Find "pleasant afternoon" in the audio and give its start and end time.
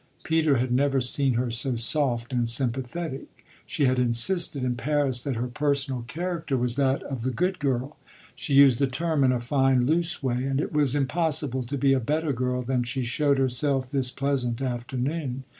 14.09-15.43